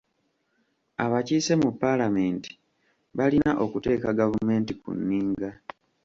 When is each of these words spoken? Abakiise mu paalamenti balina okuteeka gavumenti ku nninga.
Abakiise 1.03 1.53
mu 1.61 1.69
paalamenti 1.81 2.51
balina 3.17 3.51
okuteeka 3.63 4.09
gavumenti 4.19 4.73
ku 4.81 4.89
nninga. 4.99 5.49